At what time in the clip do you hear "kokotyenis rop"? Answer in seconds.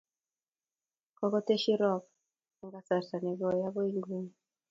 1.17-2.03